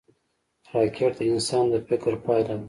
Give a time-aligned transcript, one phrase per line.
[0.73, 2.57] راکټ د انسان د فکر پایله ده